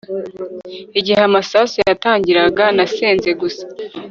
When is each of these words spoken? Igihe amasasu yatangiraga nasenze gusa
Igihe 0.99 1.21
amasasu 1.29 1.75
yatangiraga 1.89 2.63
nasenze 2.75 3.29
gusa 3.41 3.63